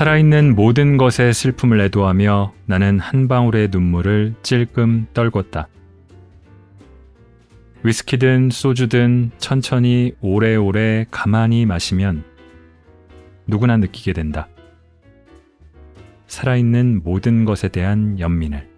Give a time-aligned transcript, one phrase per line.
[0.00, 5.66] 살아있는 모든 것에 슬픔을 애도하며 나는 한 방울의 눈물을 찔끔 떨궜다.
[7.82, 12.24] 위스키든 소주든 천천히 오래오래 가만히 마시면
[13.46, 14.48] 누구나 느끼게 된다.
[16.28, 18.70] 살아있는 모든 것에 대한 연민을.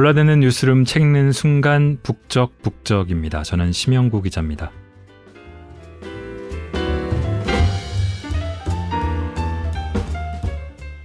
[0.00, 3.42] 골라드는 뉴스룸 책 읽는 순간 북적북적입니다.
[3.42, 4.72] 저는 심영구 기자입니다.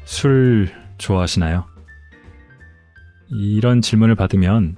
[0.05, 1.65] 술 좋아하시나요?
[3.31, 4.77] 이런 질문을 받으면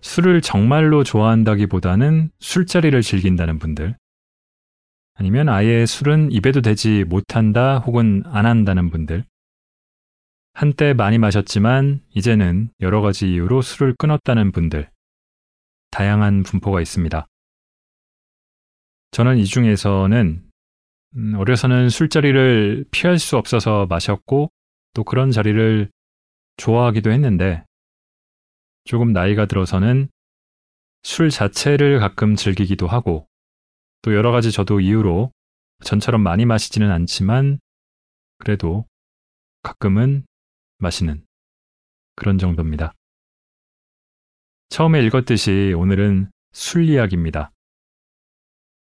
[0.00, 3.94] 술을 정말로 좋아한다기보다는 술자리를 즐긴다는 분들,
[5.14, 9.24] 아니면 아예 술은 입에도 대지 못한다 혹은 안 한다는 분들,
[10.54, 14.90] 한때 많이 마셨지만 이제는 여러 가지 이유로 술을 끊었다는 분들,
[15.90, 17.26] 다양한 분포가 있습니다.
[19.12, 20.42] 저는 이 중에서는
[21.16, 24.50] 음, 어려서는 술자리를 피할 수 없어서 마셨고
[24.94, 25.90] 또 그런 자리를
[26.56, 27.64] 좋아하기도 했는데
[28.84, 30.08] 조금 나이가 들어서는
[31.02, 33.26] 술 자체를 가끔 즐기기도 하고
[34.02, 35.32] 또 여러 가지 저도 이유로
[35.84, 37.58] 전처럼 많이 마시지는 않지만
[38.38, 38.86] 그래도
[39.62, 40.24] 가끔은
[40.82, 41.24] 마시는
[42.16, 42.92] 그런 정도입니다.
[44.68, 47.52] 처음에 읽었듯이 오늘은 술 이야기입니다.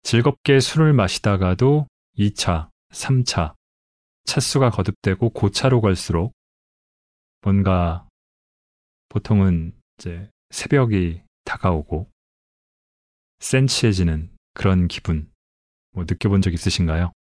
[0.03, 1.87] 즐겁게 술을 마시다가도
[2.19, 3.55] 2차, 3차,
[4.25, 6.33] 차수가 거듭되고 고차로 갈수록
[7.43, 8.09] 뭔가
[9.11, 12.11] 보통은 이제 새벽이 다가오고
[13.41, 15.31] 센치해지는 그런 기분
[15.93, 17.13] 뭐 느껴본 적 있으신가요?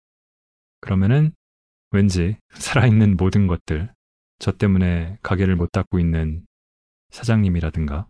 [0.79, 1.33] 그러면은
[1.91, 3.91] 왠지 살아있는 모든 것들
[4.39, 6.45] 저 때문에 가게를 못 닫고 있는
[7.11, 8.07] 사장님이라든가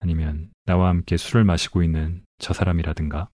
[0.00, 3.30] 아니면 나와 함께 술을 마시고 있는 저 사람이라든가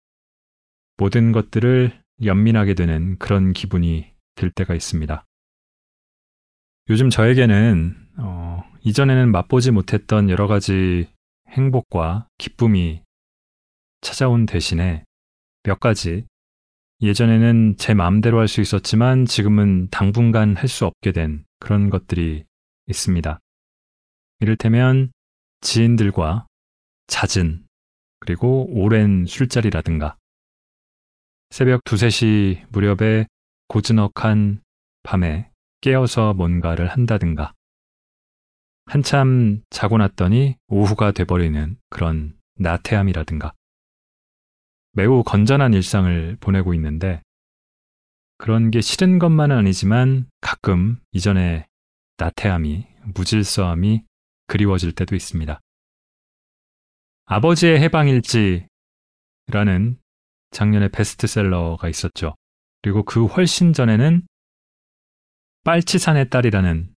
[0.98, 5.26] 모든 것들을 연민하게 되는 그런 기분이 들 때가 있습니다.
[6.90, 11.08] 요즘 저에게는 어, 이전에는 맛보지 못했던 여러 가지
[11.50, 13.02] 행복과 기쁨이
[14.02, 15.06] 찾아온 대신에
[15.64, 16.26] 몇 가지
[17.02, 22.44] 예전에는 제 마음대로 할 수 있었지만 지금은 당분간 할 수 없게 된 그런 것들이
[22.88, 23.40] 있습니다.
[24.42, 25.12] 이를테면
[25.62, 26.48] 지인들과
[27.08, 27.66] 잦은
[28.20, 30.18] 그리고 오랜 술자리라든가
[31.52, 33.28] 새벽 2, 3시 무렵에
[33.68, 34.62] 고즈넉한
[35.04, 35.50] 밤에
[35.82, 37.54] 깨어서 뭔가를 한다든가
[38.86, 43.54] 한참 자고 났더니 오후가 돼버리는 그런 나태함이라든가
[44.94, 47.22] 매우 건전한 일상을 보내고 있는데
[48.42, 51.68] 그런 게 싫은 것만은 아니지만 가끔 이전에
[52.18, 54.02] 나태함이, 무질서함이
[54.48, 55.60] 그리워질 때도 있습니다.
[57.26, 58.66] 아버지의 해방일지라는
[60.50, 62.34] 작년에 베스트셀러가 있었죠.
[62.82, 64.24] 그리고 그 훨씬 전에는
[65.64, 66.96] 빨치산의 딸이라는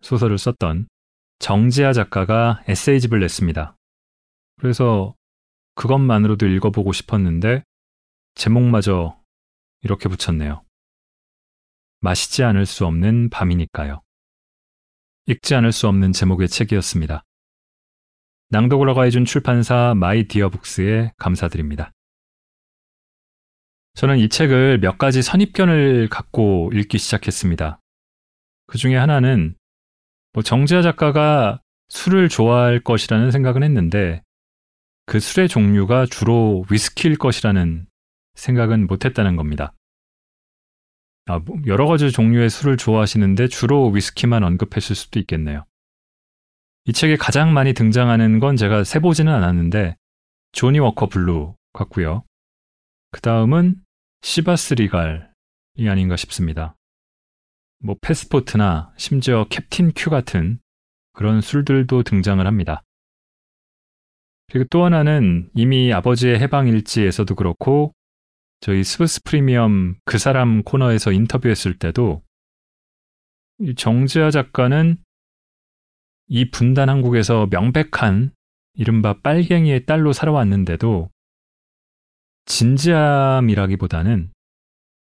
[0.00, 0.88] 소설을 썼던
[1.38, 3.76] 정지아 작가가 에세이집을 냈습니다.
[4.56, 5.14] 그래서
[5.76, 7.62] 그것만으로도 읽어보고 싶었는데
[8.34, 9.15] 제목마저
[9.86, 10.64] 이렇게 붙였네요.
[12.00, 14.02] 마시지 않을 수 없는 밤이니까요.
[15.26, 17.24] 읽지 않을 수 없는 제목의 책이었습니다.
[18.48, 21.92] 낭독을 허가해준 출판사 마이디어북스에 감사드립니다.
[23.94, 27.80] 저는 이 책을 몇 가지 선입견을 갖고 읽기 시작했습니다.
[28.66, 29.54] 그 중에 하나는
[30.32, 34.22] 뭐 정지아 작가가 술을 좋아할 것이라는 생각은 했는데
[35.06, 37.86] 그 술의 종류가 주로 위스키일 것이라는
[38.34, 39.72] 생각은 못했다는 겁니다.
[41.26, 45.64] 아, 뭐 여러 가지 종류의 술을 좋아하시는데 주로 위스키만 언급했을 수도 있겠네요.
[46.84, 49.96] 이 책에 가장 많이 등장하는 건 제가 세보지는 않았는데
[50.52, 52.22] 조니 워커 블루 같고요.
[53.10, 53.82] 그 다음은
[54.22, 56.76] 시바스 리갈이 아닌가 싶습니다.
[57.80, 60.60] 뭐 패스포트나 심지어 캡틴 큐 같은
[61.12, 62.82] 그런 술들도 등장을 합니다.
[64.48, 67.95] 그리고 또 하나는 이미 아버지의 해방일지에서도 그렇고
[68.60, 72.22] 저희 스브스 프리미엄 그 사람 코너에서 인터뷰했을 때도
[73.76, 74.96] 정지아 작가는
[76.28, 78.32] 이 분단 한국에서 명백한
[78.74, 81.10] 이른바 빨갱이의 딸로 살아왔는데도
[82.46, 84.32] 진지함이라기보다는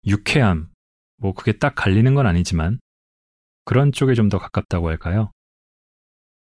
[0.06, 0.70] 유쾌함,
[1.17, 2.79] 뭐 그게 딱 갈리는 건 아니지만
[3.64, 5.31] 그런 쪽에 좀 더 가깝다고 할까요?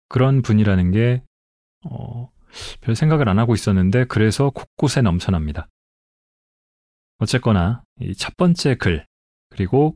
[0.10, 1.24] 그런 분이라는 게,
[1.86, 2.30] 어,
[2.82, 5.68] 별 생각을 안 하고 있었는데 그래서 곳곳에 넘쳐납니다.
[7.24, 9.06] 어쨌거나 이 첫 번째 글
[9.50, 9.96] 그리고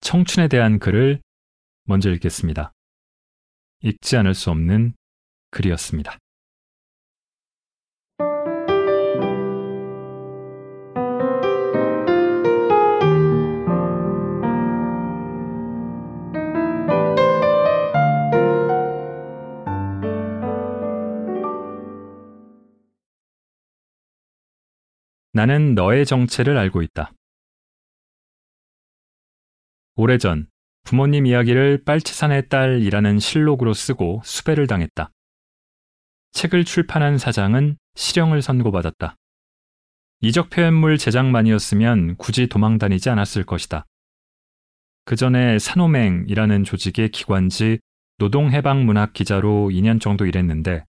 [0.00, 1.20] 청춘에 대한 글을
[1.84, 2.72] 먼저 읽겠습니다.
[3.82, 4.94] 읽지 않을 수 없는
[5.50, 6.18] 글이었습니다.
[25.36, 27.12] 나는 너의 정체를 알고 있다.
[29.96, 30.48] 오래전
[30.84, 35.10] 부모님 이야기를 빨치산의 딸이라는 실록으로 쓰고 수배를 당했다.
[36.32, 39.16] 책을 출판한 사장은 실형을 선고받았다.
[40.22, 43.84] 이적 표현물 제작만이었으면 굳이 도망 다니지 않았을 것이다.
[45.04, 47.80] 그 전에 산호맹이라는 조직의 기관지
[48.16, 50.86] 노동해방문학 기자로 2년 정도 일했는데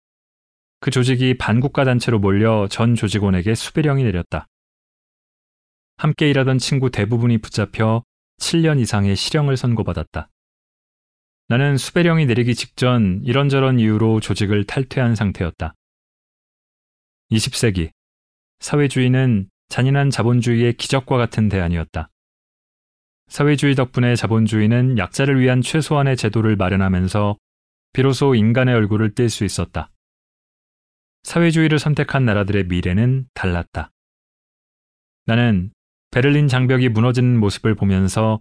[0.81, 4.47] 그 조직이 반국가 단체로 몰려 전 조직원에게 수배령이 내렸다.
[5.99, 8.03] 함께 일하던 친구 대부분이 붙잡혀
[8.39, 10.31] 7년 이상의 실형을 선고받았다.
[11.49, 15.75] 나는 수배령이 내리기 직전 이런저런 이유로 조직을 탈퇴한 상태였다.
[17.31, 17.91] 20세기
[18.61, 22.09] 사회주의는 잔인한 자본주의의 기적과 같은 대안이었다.
[23.29, 27.37] 사회주의 덕분에 자본주의는 약자를 위한 최소한의 제도를 마련하면서
[27.93, 29.91] 비로소 인간의 얼굴을 뗄 수 있었다.
[31.23, 33.93] 사회주의를 선택한 나라들의 미래는 달랐다.
[35.27, 35.73] 나는
[36.11, 38.41] 베를린 장벽이 무너지는 모습을 보면서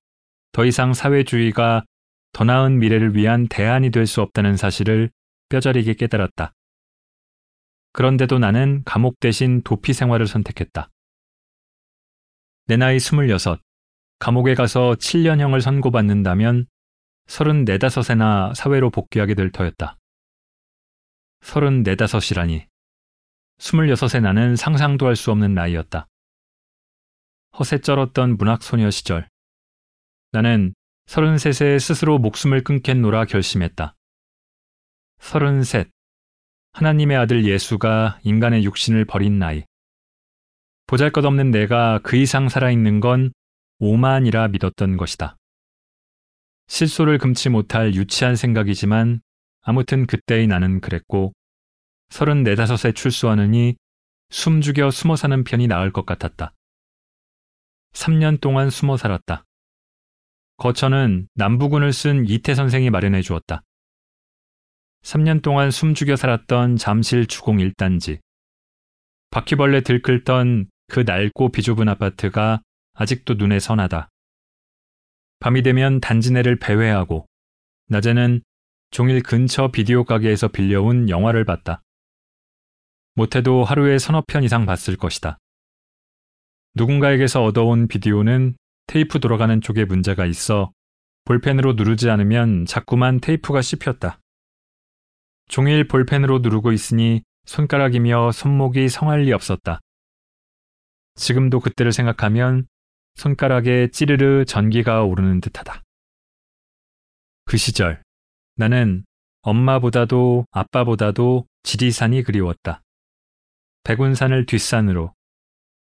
[0.51, 1.83] 더 이상 사회주의가
[2.31, 5.11] 더 나은 미래를 위한 대안이 될 수 없다는 사실을
[5.49, 6.53] 뼈저리게 깨달았다.
[7.91, 10.89] 그런데도 나는 감옥 대신 도피 생활을 선택했다.
[12.67, 13.59] 내 나이 26,
[14.19, 16.67] 감옥에 가서 7년형을 선고받는다면
[17.27, 19.97] 34~5세나 사회로 복귀하게 될 터였다.
[21.41, 22.68] 34~5이라니.
[23.59, 26.07] 26세 나는 상상도 할 수 없는 나이였다.
[27.59, 29.27] 허세 쩔었던 문학소녀 시절.
[30.31, 30.73] 나는
[31.07, 33.95] 33세에 스스로 목숨을 끊겠노라 결심했다.
[35.19, 35.85] 33.
[36.73, 39.63] 하나님의 아들 예수가 인간의 육신을 버린 나이.
[40.87, 43.31] 보잘 것 없는 내가 그 이상 살아있는 건
[43.79, 45.35] 오만이라 믿었던 것이다.
[46.67, 49.21] 실소를 금치 못할 유치한 생각이지만
[49.61, 51.33] 아무튼 그때의 나는 그랬고
[52.09, 53.75] 서른 네다섯에 출소하느니
[54.31, 56.53] 숨죽여 숨어 사는 편이 나을 것 같았다.
[57.93, 59.45] 3년 동안 숨어 살았다.
[60.57, 63.63] 거처는 남부군을 쓴 이태 선생이 마련해 주었다.
[65.03, 68.19] 3년 동안 숨죽여 살았던 잠실 주공 1단지.
[69.31, 72.61] 바퀴벌레 들끓던 그 낡고 비좁은 아파트가
[72.93, 74.09] 아직도 눈에 선하다.
[75.39, 77.25] 밤이 되면 단지 내를 배회하고
[77.87, 78.41] 낮에는
[78.91, 81.81] 종일 근처 비디오 가게에서 빌려온 영화를 봤다.
[83.15, 85.37] 못해도 하루에 서너 편 이상 봤을 것이다.
[86.75, 88.55] 누군가에게서 얻어온 비디오는
[88.87, 90.71] 테이프 돌아가는 쪽에 문제가 있어
[91.25, 94.19] 볼펜으로 누르지 않으면 자꾸만 테이프가 씹혔다.
[95.47, 99.79] 종일 볼펜으로 누르고 있으니 손가락이며 손목이 성할 리 없었다.
[101.15, 102.67] 지금도 그때를 생각하면
[103.15, 105.83] 손가락에 찌르르 전기가 오르는 듯하다.
[107.45, 108.01] 그 시절
[108.55, 109.03] 나는
[109.41, 112.81] 엄마보다도 아빠보다도 지리산이 그리웠다.
[113.83, 115.13] 백운산을 뒷산으로,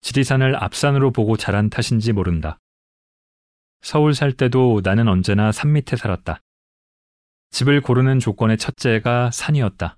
[0.02, 2.60] 지리산을 앞산으로 보고 자란 탓인지 모른다.
[3.81, 6.42] 서울 살 때도 나는 언제나 산 밑에 살았다.
[7.52, 9.98] 집을 고르는 조건의 첫째가 산이었다.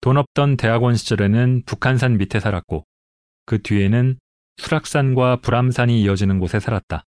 [0.00, 2.86] 돈 없던 대학원 시절에는 북한산 밑에 살았고,
[3.44, 4.18] 그 뒤에는
[4.56, 7.04] 수락산과 불암산이 이어지는 곳에 살았다.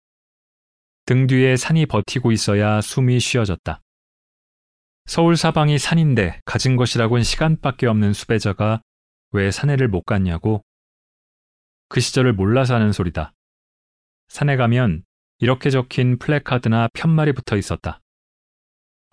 [1.06, 3.82] 등 뒤에 산이 버티고 있어야 숨이 쉬어졌다.
[5.06, 8.82] 서울 사방이 산인데 가진 것이라곤 시간밖에 없는 수배자가
[9.31, 10.63] 왜 산에를 못 갔냐고?
[11.88, 13.33] 그 시절을 몰라서 하는 소리다.
[14.27, 15.03] 산에 가면
[15.39, 18.01] 이렇게 적힌 플래카드나 편말이 붙어 있었다.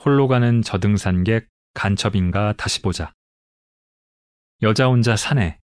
[0.04, 3.12] 홀로 가는 저등산객 간첩인가 다시 보자.
[4.62, 5.58] 여자 혼자 산에,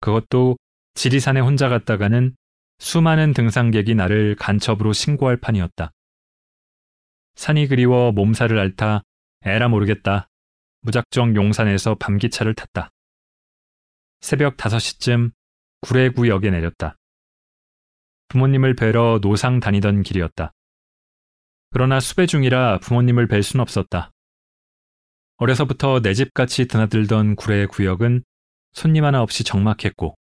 [0.00, 0.56] 그것도
[0.94, 2.36] 지리산에 혼자 갔다가는
[2.78, 5.90] 수많은 등산객이 나를 간첩으로 신고할 판이었다.
[7.34, 9.02] 산이 그리워 몸살을 앓다
[9.42, 10.28] 에라 모르겠다.
[10.80, 12.90] 무작정 용산에서 밤기차를 탔다.
[14.20, 15.32] 새벽 5시쯤
[15.82, 16.96] 구례구역에 내렸다.
[18.28, 20.52] 부모님을 뵈러 노상 다니던 길이었다.
[21.70, 24.10] 그러나 수배 중이라 부모님을 뵐 순 없었다.
[25.36, 28.24] 어려서부터 내 집같이 드나들던 구례 구역은
[28.72, 30.16] 손님 하나 없이 적막했고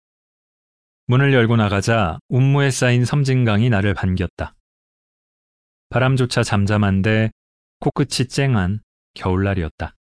[1.07, 4.55] 문을 열고 나가자 운무에 쌓인 섬진강이 나를 반겼다.
[5.89, 7.33] 바람조차 잠잠한데
[7.81, 8.81] 코끝이 쨍한
[9.15, 9.95] 겨울날이었다.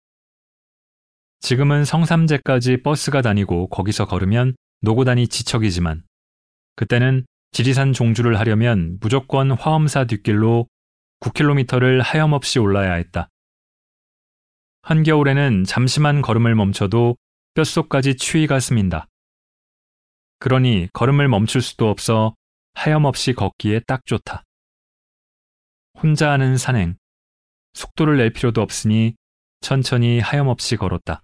[1.41, 6.03] 지금은 성삼재까지 버스가 다니고 거기서 걸으면 노고단이 지척이지만
[6.77, 10.69] 그때는 지리산 종주를 하려면 무조건 화엄사 뒷길로
[11.21, 13.29] 9km를 하염없이 올라야 했다.
[14.83, 17.17] 한겨울에는 잠시만 걸음을 멈춰도
[17.55, 19.07] 뼛속까지 추위가 스민다.
[20.39, 22.35] 그러니 걸음을 멈출 수도 없어
[22.75, 24.45] 하염없이 걷기에 딱 좋다.
[25.95, 26.97] 혼자 하는 산행.
[27.73, 29.17] 속도를 낼 필요도 없으니
[29.61, 31.23] 천천히 하염없이 걸었다.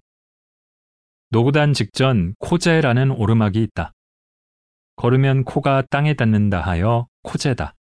[1.33, 3.91] 노구단 직전 코제라는 오르막이 있다.
[4.97, 7.73] 걸으면 코가 땅에 닿는다 하여 코제다.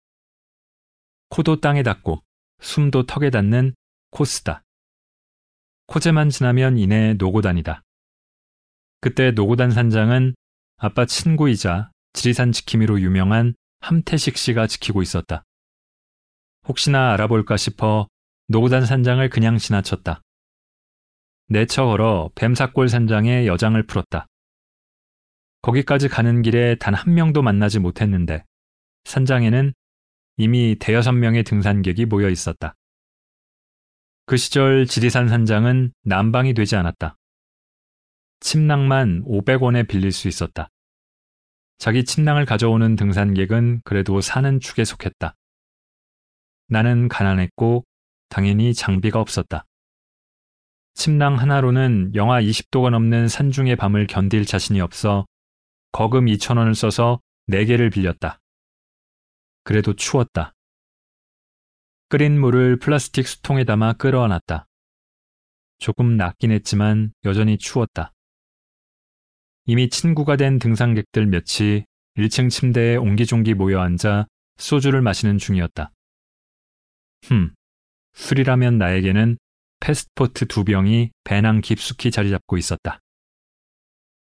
[1.30, 2.22] 코도 땅에 닿고
[2.60, 3.74] 숨도 턱에 닿는
[4.12, 4.62] 코스다.
[5.88, 7.82] 코제만 지나면 이내 노고단이다.
[9.00, 10.36] 그때 노고단 산장은
[10.76, 15.42] 아빠 친구이자 지리산 지킴이로 유명한 함태식 씨가 지키고 있었다.
[16.68, 18.06] 혹시나 알아볼까 싶어
[18.46, 20.22] 노고단 산장을 그냥 지나쳤다.
[21.52, 24.28] 내쳐 걸어 뱀사골 산장에 여장을 풀었다.
[25.62, 28.44] 거기까지 가는 길에 단 한 명도 만나지 못했는데
[29.04, 29.74] 산장에는
[30.36, 32.74] 이미 대여섯 명의 등산객이 모여 있었다.
[34.26, 37.16] 그 시절 지리산 산장은 난방이 되지 않았다.
[38.38, 40.68] 침낭만 500원에 빌릴 수 있었다.
[41.78, 45.34] 자기 침낭을 가져오는 등산객은 그래도 사는 축에 속했다.
[46.68, 47.84] 나는 가난했고
[48.28, 49.64] 당연히 장비가 없었다.
[50.94, 55.26] 침낭 하나로는 영하 20도가 넘는 산중의 밤을 견딜 자신이 없어
[55.92, 58.38] 거금 2천원을 써서 4개를 빌렸다.
[59.64, 60.54] 그래도 추웠다.
[62.08, 64.66] 끓인 물을 플라스틱 수통에 담아 끌어안았다.
[65.78, 68.12] 조금 낫긴 했지만 여전히 추웠다.
[69.66, 71.84] 이미 친구가 된 등산객들 몇이
[72.16, 75.92] 1층 침대에 옹기종기 모여 앉아 소주를 마시는 중이었다.
[77.26, 77.54] 흠,
[78.14, 79.38] 술이라면 나에게는
[79.80, 83.00] 패스포트 두 병이 배낭 깊숙이 자리 잡고 있었다.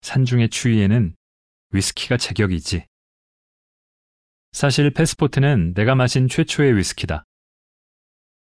[0.02, 1.16] 산중의 추위에는
[1.72, 2.86] 위스키가 제격이지.
[4.54, 7.26] 사실 패스포트는 내가 마신 최초의 위스키다.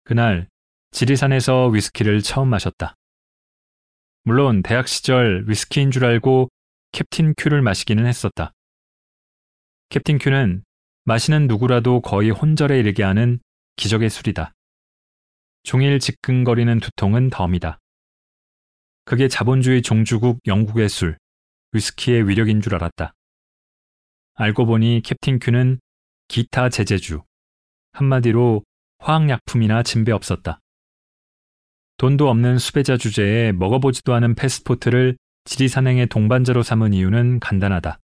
[0.04, 0.48] 그날
[0.90, 2.94] 지리산에서 위스키를 처음 마셨다.
[4.22, 6.48] 물론 대학 시절 위스키인 줄 알고
[6.92, 8.52] 캡틴 큐를 마시기는 했었다.
[9.88, 10.64] 캡틴 큐는
[11.04, 13.40] 마시는 누구라도 거의 혼절에 이르게 하는
[13.76, 14.53] 기적의 술이다.
[15.64, 17.80] 종일 지끈거리는 두통은 덤이다.
[19.06, 21.16] 그게 자본주의 종주국 영국의 술,
[21.72, 23.14] 위스키의 위력인 줄 알았다.
[24.34, 25.80] 알고 보니 캡틴 큐는
[26.28, 27.22] 기타 제재주,
[27.92, 28.62] 한마디로
[28.98, 30.60] 화학약품이나 진배 없었다.
[31.96, 37.98] 돈도 없는 수배자 주제에 먹어보지도 않은 패스포트를 지리산행의 동반자로 삼은 이유는 간단하다.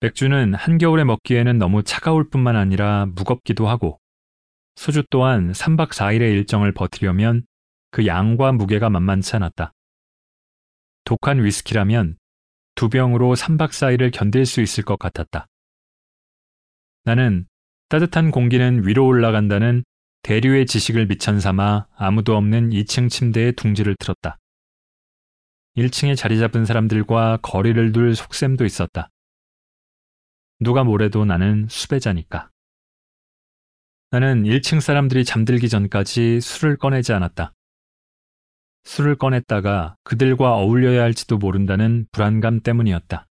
[0.00, 3.98] 맥주는 한겨울에 먹기에는 너무 차가울 뿐만 아니라 무겁기도 하고
[4.76, 7.44] 소주 또한 3박 4일의 일정을 버티려면
[7.90, 9.72] 그 양과 무게가 만만치 않았다.
[11.04, 12.16] 독한 위스키라면
[12.74, 15.46] 두 병으로 3박 4일을 견딜 수 있을 것 같았다.
[17.04, 17.46] 나는
[17.88, 19.84] 따뜻한 공기는 위로 올라간다는
[20.22, 24.38] 대류의 지식을 미천 삼아 아무도 없는 2층 침대에 둥지를 틀었다.
[25.76, 29.08] 1층에 자리 잡은 사람들과 거리를 둘 속셈도 있었다.
[30.58, 32.50] 누가 뭐래도 나는 수배자니까.
[34.10, 37.52] 나는 1층 사람들이 잠들기 전까지 술을 꺼내지 않았다.
[38.84, 43.26] 술을 꺼냈다가 그들과 어울려야 할지도 모른다는 불안감 때문이었다.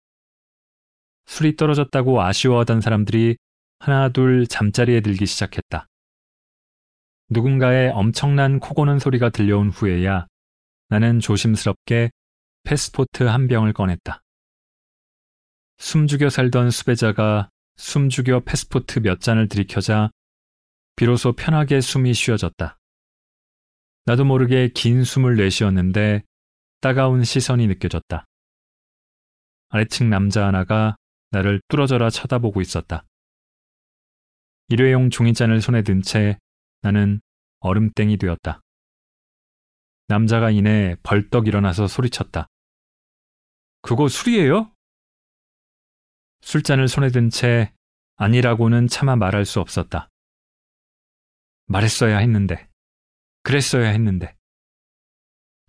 [1.26, 3.36] 술이 떨어졌다고 아쉬워하던 사람들이
[3.78, 5.86] 하나 둘 잠자리에 들기 시작했다.
[7.28, 10.26] 누군가의 엄청난 코 고는 소리가 들려온 후에야
[10.88, 12.10] 나는 조심스럽게
[12.64, 14.22] 패스포트 한 병을 꺼냈다.
[15.78, 20.10] 숨죽여 살던 수배자가 숨죽여 패스포트 몇 잔을 들이켜자
[20.96, 22.78] 비로소 편하게 숨이 쉬어졌다.
[24.04, 26.22] 나도 모르게 긴 숨을 내쉬었는데
[26.80, 28.24] 따가운 시선이 느껴졌다.
[29.68, 30.96] 아래층 남자 하나가
[31.30, 33.04] 나를 뚫어져라 쳐다보고 있었다.
[34.68, 36.38] 일회용 종이잔을 손에 든 채
[36.82, 37.20] 나는
[37.60, 38.60] 얼음땡이 되었다.
[40.08, 42.48] 남자가 이내 벌떡 일어나서 소리쳤다.
[43.82, 44.70] 그거 술이에요?
[46.42, 47.72] 술잔을 손에 든 채
[48.16, 50.08] 아니라고는 차마 말할 수 없었다.
[51.72, 52.68] 말했어야 했는데,
[53.42, 54.34] 그랬어야 했는데.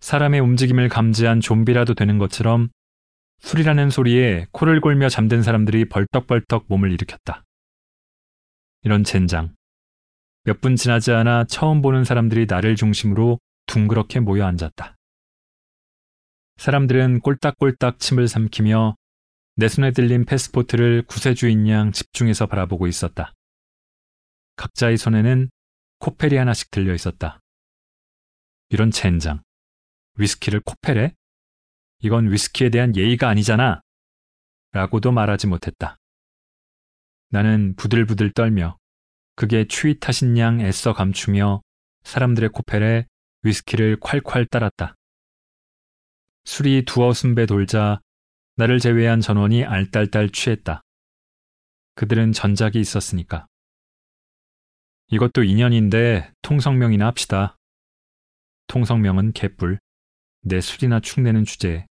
[0.00, 2.68] 사람의 움직임을 감지한 좀비라도 되는 것처럼
[3.40, 7.42] 술이라는 소리에 코를 골며 잠든 사람들이 벌떡벌떡 몸을 일으켰다.
[8.82, 9.54] 이런 젠장.
[10.44, 14.94] 몇 분 지나지 않아 처음 보는 사람들이 나를 중심으로 둥그렇게 모여 앉았다.
[16.58, 18.94] 사람들은 꼴딱꼴딱 침을 삼키며
[19.56, 23.32] 내 손에 들린 패스포트를 구세주인 양 집중해서 바라보고 있었다.
[24.56, 25.48] 각자의 손에는
[25.98, 27.40] 코펠이 하나씩 들려 있었다.
[28.68, 29.42] 이런 젠장.
[30.16, 31.14] 위스키를 코펠에?
[32.00, 33.80] 이건 위스키에 대한 예의가 아니잖아.
[34.72, 35.96] 라고도 말하지 못했다.
[37.30, 38.78] 나는 부들부들 떨며
[39.36, 41.62] 그게 추위 타신 양 애써 감추며
[42.02, 43.06] 사람들의 코펠에
[43.42, 44.94] 위스키를 콸콸 따랐다.
[46.44, 48.00] 술이 두어 순배 돌자
[48.56, 50.82] 나를 제외한 전원이 알딸딸 취했다.
[51.94, 53.46] 그들은 전작이 있었으니까.
[55.08, 57.56] 이것도 인연인데 통성명이나 합시다.
[58.66, 59.78] 통성명은 개뿔,
[60.42, 61.86] 내 술이나 축내는 주제에.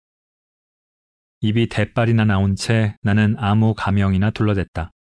[1.42, 4.92] 입이 대빨이나 나온 채 나는 아무 가명이나 둘러댔다.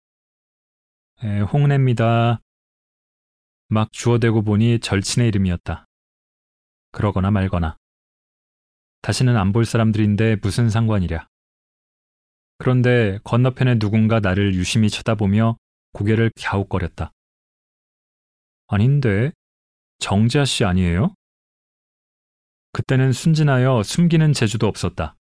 [1.24, 2.42] 에, 홍래입니다.
[3.68, 5.86] 막 주워대고 보니 절친의 이름이었다.
[6.92, 7.78] 그러거나 말거나.
[9.01, 11.28] 다시는 안 볼 사람들인데 무슨 상관이랴.
[12.58, 15.58] 그런데 건너편에 누군가 나를 유심히 쳐다보며
[15.94, 17.12] 고개를 갸웃거렸다.
[18.72, 19.32] 아닌데,
[19.98, 21.16] 정지아 씨 아니에요?
[22.72, 25.16] 그때는 순진하여 숨기는 재주도 없었다.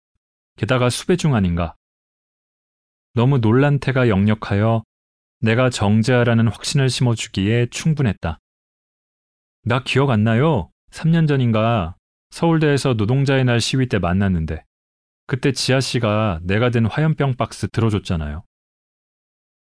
[0.57, 1.75] 게다가 수배중 아닌가.
[3.13, 4.83] 너무 놀란 태가 역력하여
[5.39, 8.37] 내가 정재아라는 확신을 심어주기에 충분했다.
[9.63, 10.69] 나 기억 안 나요?
[10.91, 11.95] 3년 전인가
[12.31, 14.65] 서울대에서 노동자의 날 시위 때 만났는데
[15.25, 18.43] 그때 지아 씨가 내가 든 화염병 박스 들어줬잖아요.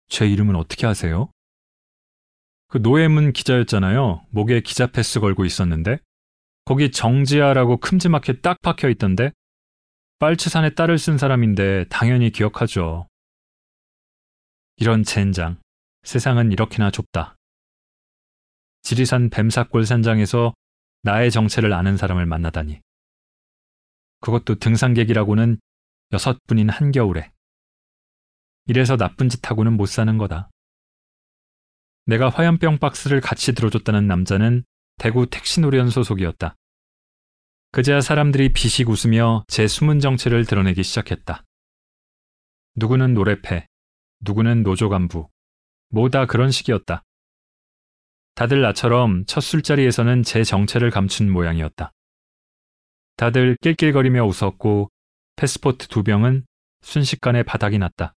[0.08, 1.30] 제 이름은 어떻게 아세요?
[2.72, 4.24] 그 노예문 기자였잖아요.
[4.30, 5.98] 목에 기자 패스 걸고 있었는데
[6.64, 9.30] 거기 정지아라고 큼지막하게 딱 박혀 있던데
[10.20, 13.08] 빨치산에 딸을 쓴 사람인데 당연히 기억하죠.
[14.78, 15.60] 이런 젠장.
[16.02, 17.36] 세상은 이렇게나 좁다.
[18.80, 20.54] 지리산 뱀사골 산장에서
[21.02, 22.80] 나의 정체를 아는 사람을 만나다니.
[24.20, 25.58] 그것도 등산객이라고는
[26.14, 27.32] 여섯 분인 한겨울에.
[28.64, 30.48] 이래서 나쁜 짓하고는 못 사는 거다.
[32.04, 34.64] 내가 화염병 박스를 같이 들어줬다는 남자는
[34.98, 36.56] 대구 택시노련 소속이었다.
[37.70, 41.44] 그제야 사람들이 비식 웃으며 제 숨은 정체를 드러내기 시작했다.
[42.76, 43.66] 누구는 노래패,
[44.20, 45.28] 누구는 노조 간부,
[45.90, 47.02] 뭐다 그런 식이었다.
[48.34, 51.92] 다들 나처럼 첫 술자리에서는 제 정체를 감춘 모양이었다.
[53.16, 54.90] 다들 낄낄거리며 웃었고
[55.36, 56.44] 패스포트 두 병은
[56.80, 58.14] 순식간에 바닥이 났다.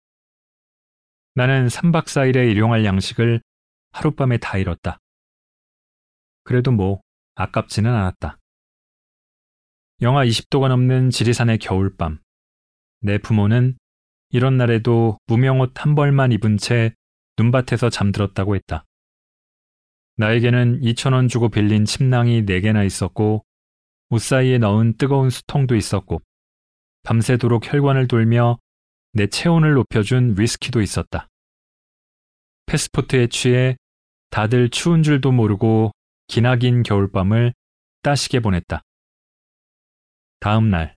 [1.35, 3.40] 나는 3박 4일에 일용할 양식을
[3.95, 4.99] 하룻밤에 다 잃었다.
[6.43, 7.01] 그래도 뭐
[7.37, 8.39] 아깝지는 않았다.
[10.03, 12.19] 영하 20도가 넘는 지리산의 겨울밤.
[13.01, 13.79] 내 부모는
[14.31, 16.93] 이런 날에도 무명옷 한 벌만 입은 채
[17.39, 18.85] 눈밭에서 잠들었다고 했다.
[20.17, 23.45] 나에게는 2천원 주고 빌린 침낭이 4개나 있었고
[24.11, 26.21] 옷 사이에 넣은 뜨거운 수통도 있었고
[27.05, 28.59] 밤새도록 혈관을 돌며
[29.13, 31.29] 내 체온을 높여준 위스키도 있었다.
[32.67, 33.77] 패스포트에 취해
[34.35, 35.92] 다들 추운 줄도 모르고
[36.27, 37.55] 기나긴 겨울밤을
[38.03, 38.83] 따시게 보냈다.
[40.40, 40.97] 다음 날,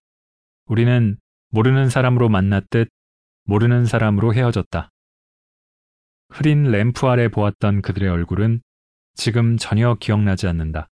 [0.66, 1.20] 우리는
[1.50, 2.90] 모르는 사람으로 만났듯
[3.44, 4.90] 모르는 사람으로 헤어졌다.
[6.30, 8.64] 흐린 램프 아래 보았던 그들의 얼굴은
[9.14, 10.88] 지금 전혀 기억나지 않는다.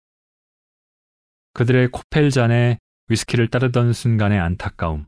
[1.53, 5.05] 그들의 코펠 잔에 위스키를 따르던 순간의 안타까움,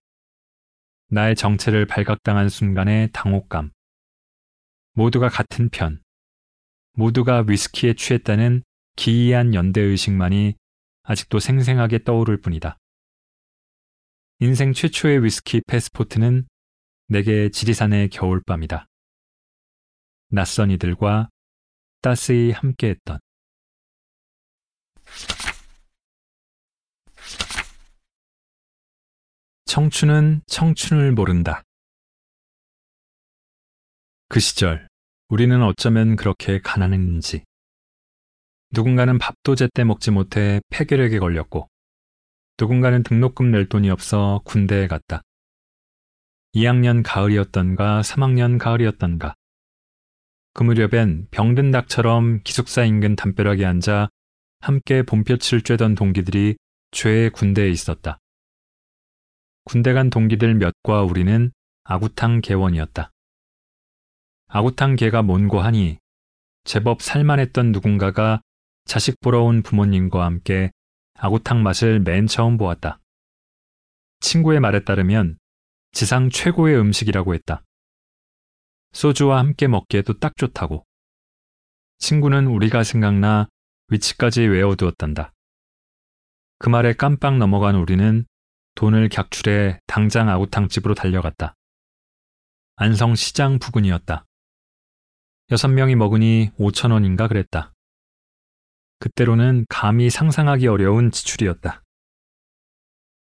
[1.08, 3.70] 나의 정체를 발각당한 순간의 당혹감,
[4.92, 6.01] 모두가 같은 편,
[6.92, 8.62] 모두가 위스키에 취했다는
[8.96, 10.54] 기이한 연대의식만이
[11.04, 12.78] 아직도 생생하게 떠오를 뿐이다.
[14.40, 16.46] 인생 최초의 위스키 패스포트는
[17.08, 18.86] 내게 지리산의 겨울밤이다.
[20.28, 21.28] 낯선 이들과
[22.00, 23.18] 따스히 함께했던
[29.64, 31.62] 청춘은 청춘을 모른다.
[34.28, 34.88] 그 시절
[35.32, 37.42] 우리는 어쩌면 그렇게 가난했는지
[38.70, 41.70] 누군가는 밥도 제때 먹지 못해 폐결핵에 걸렸고
[42.60, 45.22] 누군가는 등록금 낼 돈이 없어 군대에 갔다.
[46.54, 49.34] 2학년 가을이었던가 3학년 가을이었던가
[50.52, 54.10] 그 무렵엔 병든 닭처럼 기숙사 인근 담벼락에 앉아
[54.60, 56.58] 함께 봄볕을 쬐던 동기들이
[56.90, 58.18] 죄의 군대에 있었다.
[59.64, 61.52] 군대 간 동기들 몇과 우리는
[61.84, 63.12] 아구탕 개원이었다.
[64.54, 65.96] 아구탕 개가 뭔고 하니
[66.64, 68.42] 제법 살만했던 누군가가
[68.84, 70.70] 자식 보러 온 부모님과 함께
[71.14, 72.98] 아구탕 맛을 맨 처음 보았다.
[74.20, 75.38] 친구의 말에 따르면
[75.92, 77.62] 지상 최고의 음식이라고 했다.
[78.92, 80.84] 소주와 함께 먹기에도 딱 좋다고.
[81.96, 83.48] 친구는 우리가 생각나
[83.88, 85.32] 위치까지 외워두었단다.
[86.58, 88.26] 그 말에 깜빡 넘어간 우리는
[88.74, 91.54] 돈을 객출해 당장 아구탕집으로 달려갔다.
[92.76, 94.26] 안성 시장 부근이었다.
[95.52, 97.74] 여섯 명이 먹으니 5천 원인가 그랬다.
[99.00, 101.82] 그때로는 감히 상상하기 어려운 지출이었다.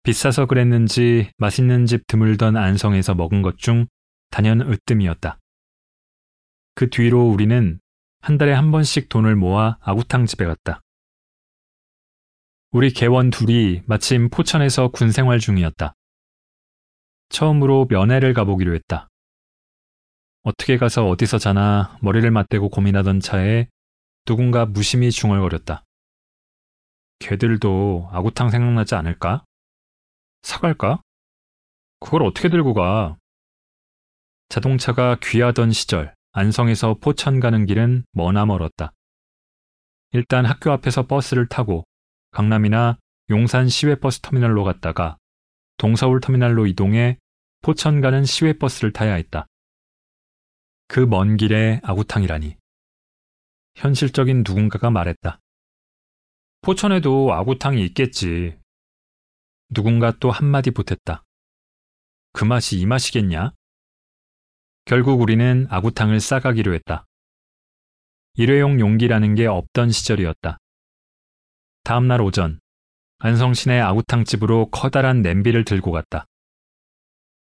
[0.04, 3.88] 비싸서 그랬는지 맛있는 집 드물던 안성에서 먹은 것 중
[4.30, 5.39] 단연 으뜸이었다.
[6.76, 7.80] 그 뒤로 우리는
[8.21, 10.82] 한 달에 한 번씩 돈을 모아 아구탕 집에 갔다.
[12.71, 15.95] 우리 개원 둘이 마침 포천에서 군 생활 중이었다.
[17.30, 19.10] 처음으로 면회를 가보기로 했다.
[20.43, 23.67] 어떻게 가서 어디서 자나 머리를 맞대고 고민하던 차에
[24.25, 25.84] 누군가 무심히 중얼거렸다.
[27.19, 29.45] 걔들도 아구탕 생각나지 않을까?
[30.41, 31.01] 사갈까?
[32.01, 33.15] 그걸 어떻게 들고 가?
[34.49, 38.91] 자동차가 귀하던 시절 안성에서 포천 가는 길은 머나 멀었다.
[40.12, 41.86] 일단 학교 앞에서 버스를 타고
[42.32, 42.97] 강남이나
[43.29, 45.17] 용산 시외버스 터미널로 갔다가
[45.77, 47.17] 동서울 터미널로 이동해
[47.62, 49.47] 포천 가는 시외버스를 타야 했다.
[50.88, 52.56] 그 먼 길에 아구탕이라니.
[53.76, 55.39] 현실적인 누군가가 말했다.
[56.62, 58.58] 포천에도 아구탕이 있겠지.
[59.69, 61.24] 누군가 또 한마디 보탰다.
[62.34, 63.54] 그 맛이 이 맛이겠냐?
[64.86, 67.06] 결국 우리는 아구탕을 싸가기로 했다.
[68.36, 70.58] 일회용 용기라는 게 없던 시절이었다.
[71.84, 72.60] 다음날 오전,
[73.19, 76.26] 안성시내 아구탕집으로 커다란 냄비를 들고 갔다.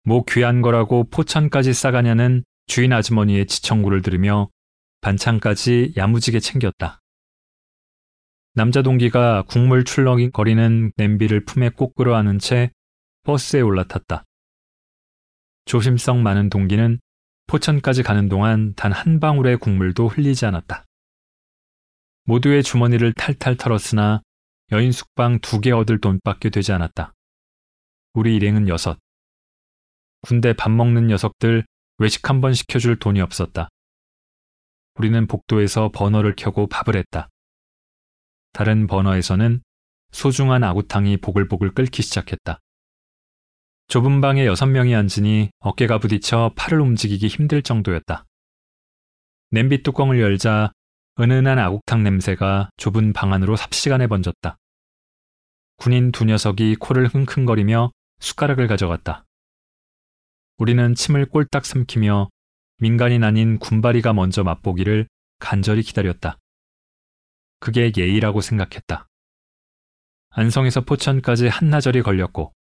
[0.03, 4.49] 뭐 귀한 거라고 포천까지 싸가냐는 주인 아주머니의 지청구를 들으며
[5.01, 7.01] 반찬까지 야무지게 챙겼다.
[8.55, 12.71] 남자 동기가 국물 출렁거리는 냄비를 품에 꼭 끌어안은 채
[13.25, 14.25] 버스에 올라탔다.
[15.67, 17.01] 조심성 많은 동기는
[17.47, 20.85] 포천까지 가는 동안 단 한 방울의 국물도 흘리지 않았다.
[22.25, 24.23] 모두의 주머니를 탈탈 털었으나
[24.73, 27.13] 여인 숙방 두 개 얻을 돈밖에 되지 않았다.
[28.15, 28.99] 우리 일행은 여섯.
[30.23, 31.67] 군대 밥 먹는 녀석들
[31.99, 33.69] 외식 한 번 시켜줄 돈이 없었다.
[34.97, 37.29] 우리는 복도에서 버너를 켜고 밥을 했다.
[38.53, 39.63] 다른 버너에서는
[40.13, 42.61] 소중한 아구탕이 보글보글 끓기 시작했다.
[43.89, 48.25] 좁은 방에 여섯 명이 앉으니 어깨가 부딪혀 팔을 움직이기 힘들 정도였다.
[49.51, 50.73] 냄비 뚜껑을 열자
[51.21, 54.57] 은은한 아국탕 냄새가 좁은 방 안으로 삽시간에 번졌다.
[55.77, 59.25] 군인 두 녀석이 코를 흥흥거리며 숟가락을 가져갔다.
[60.59, 62.29] 우리는 침을 꼴딱 삼키며
[62.79, 66.39] 민간인 아닌 군바리가 먼저 맛보기를 간절히 기다렸다.
[67.59, 69.07] 그게 예의라고 생각했다.
[70.31, 72.53] 안성에서 포천까지 한나절이 걸렸고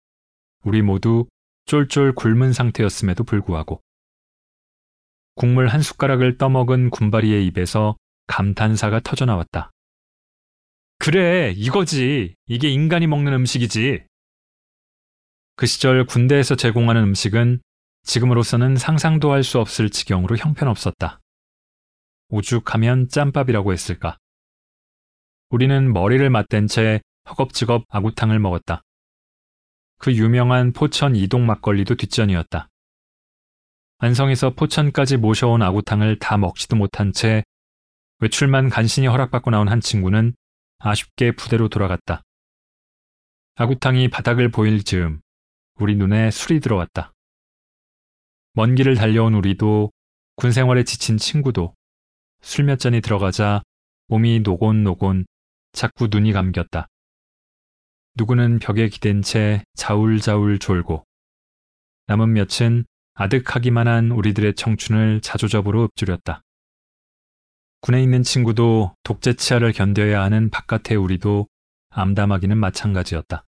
[0.65, 1.27] 우리 모두
[1.67, 3.81] 쫄쫄 굶은 상태였음에도 불구하고
[5.35, 9.71] 국물 한 숟가락을 떠먹은 군바리의 입에서 감탄사가 터져나왔다.
[10.99, 12.35] 그래, 이거지.
[12.47, 14.05] 이게 인간이 먹는 음식이지.
[15.57, 17.61] 그 시절 군대에서 제공하는 음식은
[18.05, 21.21] 지금으로서는 상상도 할 수 없을 지경으로 형편없었다.
[22.29, 24.19] 오죽하면 짬밥이라고 했을까.
[25.51, 28.83] 우리는 머리를 맞댄 채 허겁지겁 아구탕을 먹었다.
[29.99, 32.69] 그 유명한 포천 이동 막걸리도 뒷전이었다.
[33.99, 37.43] 안성에서 포천까지 모셔온 아구탕을 다 먹지도 못한 채
[38.19, 40.35] 외출만 간신히 허락받고 나온 한 친구는
[40.79, 42.23] 아쉽게 부대로 돌아갔다.
[43.55, 45.21] 아구탕이 바닥을 보일 즈음
[45.77, 47.14] 우리 눈에 술이 들어왔다.
[48.57, 49.91] 먼 길을 달려온 우리도
[50.37, 51.75] 군 생활에 지친 친구도
[52.41, 53.63] 술 몇 잔이 들어가자
[54.07, 55.27] 몸이 노곤노곤
[55.73, 56.87] 자꾸 눈이 감겼다.
[58.17, 61.05] 누구는 벽에 기댄 채 자울자울 졸고
[62.07, 66.43] 남은 몇은 아득하기만 한 우리들의 청춘을 자조적으로 읊조렸다.
[67.81, 71.49] 군에 있는 친구도 독재 치하를 견뎌야 하는 바깥의 우리도
[71.91, 73.45] 암담하기는 마찬가지였다.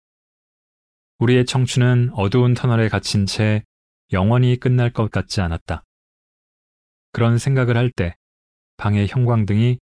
[1.19, 3.63] 우리의 청춘은 어두운 터널에 갇힌 채
[4.13, 5.83] 영원히 끝날 것 같지 않았다.
[7.11, 8.15] 그런 생각을 할 때
[8.77, 9.79] 방의 형광등이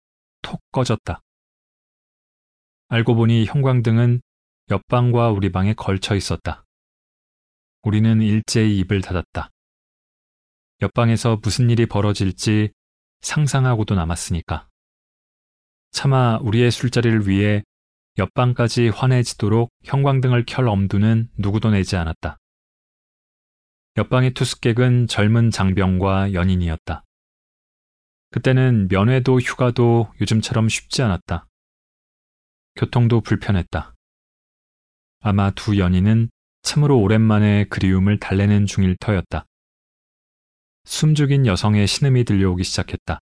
[0.41, 1.21] 톡 꺼졌다.
[2.87, 4.21] 알고 보니 형광등은
[4.69, 6.65] 옆방과 우리 방에 걸쳐 있었다.
[7.83, 9.49] 우리는 일제히 입을 닫았다.
[10.81, 12.71] 옆방에서 무슨 일이 벌어질지
[13.21, 14.67] 상상하고도 남았으니까.
[15.91, 17.63] 차마 우리의 술자리를 위해
[18.17, 22.37] 옆방까지 환해지도록 형광등을 켤 엄두는 누구도 내지 않았다.
[23.97, 27.05] 옆방의 투숙객은 젊은 장병과 연인이었다.
[28.31, 31.47] 그때는 면회도 휴가도 요즘처럼 쉽지 않았다.
[32.75, 33.93] 교통도 불편했다.
[35.21, 36.29] 아마 두 연인은
[36.61, 39.45] 참으로 오랜만에 그리움을 달래는 중일 터였다.
[40.83, 43.19] 숨죽인 여성의 신음이 들려오기 시작했다.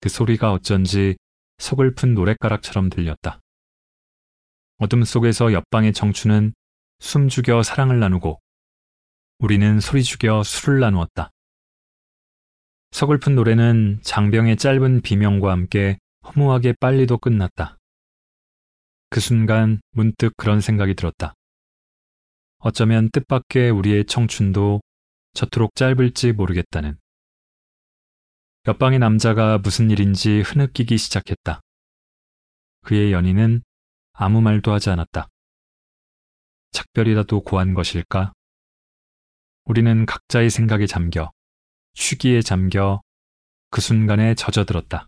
[0.00, 1.16] 그 소리가 어쩐지
[1.58, 3.40] 서글픈 노랫가락처럼 들렸다.
[4.78, 6.54] 어둠 속에서 옆방의 청춘은
[6.98, 8.40] 숨죽여 사랑을 나누고
[9.38, 11.30] 우리는 소리 죽여 술을 나누었다.
[12.92, 17.76] 서글픈 노래는 장병의 짧은 비명과 함께 허무하게 빨리도 끝났다.
[19.10, 21.34] 그 순간 문득 그런 생각이 들었다.
[22.58, 24.80] 어쩌면 뜻밖의 우리의 청춘도
[25.34, 26.98] 저토록 짧을지 모르겠다는.
[28.66, 31.60] 옆방의 남자가 무슨 일인지 흐느끼기 시작했다.
[32.84, 33.62] 그의 연인은
[34.12, 35.28] 아무 말도 하지 않았다.
[36.70, 38.32] 작별이라도 고한 것일까?
[39.66, 41.32] 우리는 각자의 생각에 잠겨,
[41.94, 43.00] 쉬기에 잠겨
[43.70, 45.06] 그 순간에 젖어들었다.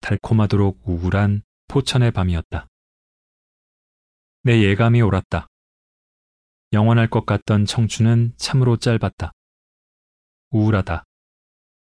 [0.00, 2.66] 달콤하도록 우울한 포천의 밤이었다.
[4.42, 5.46] 내 예감이 옳았다.
[6.72, 9.32] 영원할 것 같던 청춘은 참으로 짧았다.
[10.50, 11.04] 우울하다.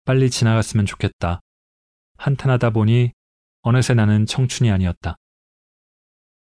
[0.05, 1.41] 빨리 지나갔으면 좋겠다.
[2.17, 3.13] 한탄하다 보니
[3.63, 5.17] 어느새 나는 청춘이 아니었다.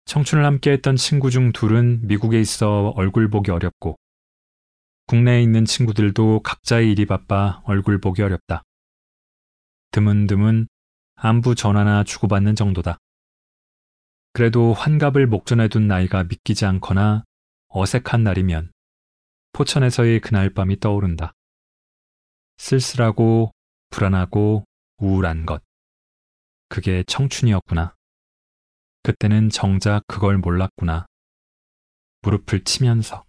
[0.06, 3.98] 청춘을 함께했던 친구 중 둘은 미국에 있어 얼굴 보기 어렵고
[5.14, 8.64] 국내에 있는 친구들도 각자의 일이 바빠 얼굴 보기 어렵다.
[9.92, 10.68] 드문드문
[11.14, 12.98] 안부 전화나 주고받는 정도다.
[14.32, 17.26] 그래도 환갑을 목전에 둔 나이가 믿기지 않거나
[17.68, 18.72] 어색한 날이면
[19.52, 21.34] 포천에서의 그날 밤이 떠오른다.
[22.58, 23.52] 쓸쓸하고
[23.92, 24.66] 불안하고
[24.98, 25.62] 우울한 것.
[26.70, 27.94] 그게 청춘이었구나.
[29.04, 31.06] 그때는 정작 그걸 몰랐구나.
[32.24, 33.24] 무릎을 치면서.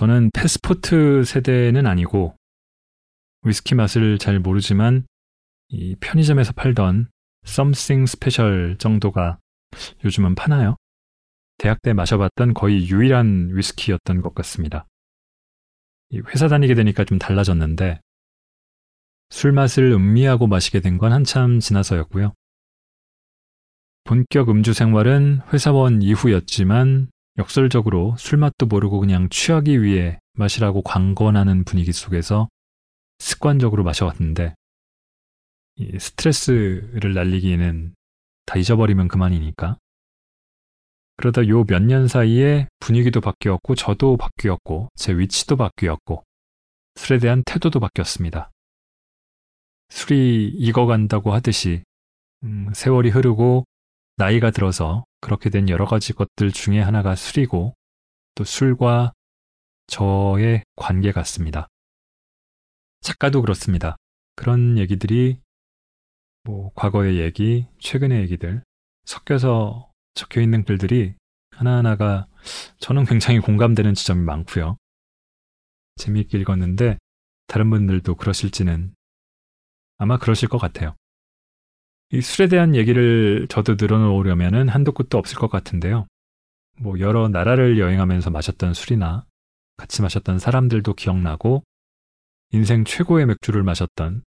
[0.00, 2.34] 저는 패스포트 세대는 아니고
[3.42, 5.06] 위스키 맛을 잘 모르지만
[5.68, 7.10] 이 편의점에서 팔던
[7.44, 9.38] Something Special 정도가
[10.02, 10.76] 요즘은 파나요?
[11.58, 14.86] 대학 때 마셔봤던 거의 유일한 위스키였던 것 같습니다.
[16.28, 18.00] 회사 다니게 되니까 좀 달라졌는데
[19.28, 22.32] 술 맛을 음미하고 마시게 된 건 한참 지나서였고요.
[24.04, 27.10] 본격 음주 생활은 회사원 이후였지만
[27.40, 32.48] 역설적으로 술맛도 모르고 그냥 취하기 위해 마시라고 광건하는 분위기 속에서
[33.18, 34.54] 습관적으로 마셔왔는데
[35.98, 37.94] 스트레스를 날리기에는
[38.44, 39.78] 다 잊어버리면 그만이니까.
[41.16, 46.22] 그러다 요 몇 년 사이에 분위기도 바뀌었고 저도 바뀌었고 제 위치도 바뀌었고
[46.96, 48.50] 술에 대한 태도도 바뀌었습니다.
[49.88, 51.82] 술이 익어간다고 하듯이
[52.44, 53.64] 음, 세월이 흐르고
[54.20, 57.74] 나이가 들어서 그렇게 된 여러 가지 것들 중에 하나가 술이고
[58.34, 59.14] 또 술과
[59.86, 61.68] 저의 관계 같습니다.
[63.00, 63.96] 작가도 그렇습니다.
[64.36, 65.40] 그런 얘기들이
[66.42, 68.62] 뭐 과거의 얘기, 최근의 얘기들
[69.06, 71.14] 섞여서 적혀 있는 글들이
[71.52, 72.26] 하나하나가
[72.78, 74.76] 저는 굉장히 공감되는 지점이 많고요.
[75.96, 76.98] 재미있게 읽었는데
[77.46, 78.94] 다른 분들도 그러실지는
[79.96, 80.94] 아마 그러실 것 같아요.
[82.12, 86.06] 이 술에 대한 얘기를 저도 늘어놓으려면 한도 끝도 없을 것 같은데요.
[86.78, 89.26] 뭐 여러 나라를 여행하면서 마셨던 술이나
[89.76, 91.62] 같이 마셨던 사람들도 기억나고
[92.52, 94.24] 인생 최고의 맥주를 마셨던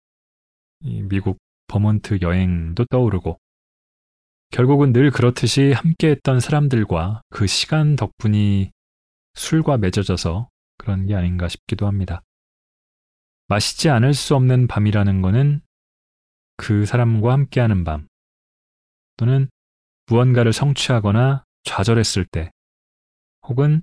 [0.81, 1.39] 미국
[1.69, 3.39] 버몬트 여행도 떠오르고
[4.51, 8.73] 결국은 늘 그렇듯이 함께했던 사람들과 그 시간 덕분이
[9.35, 12.23] 술과 맺어져서 그런 게 아닌가 싶기도 합니다.
[13.47, 15.61] 마시지 않을 수 없는 밤이라는 거는
[16.59, 18.09] 그 사람과 함께하는 밤,
[19.17, 19.49] 또는
[20.07, 22.51] 무언가를 성취하거나 좌절했을 때,
[23.47, 23.83] 혹은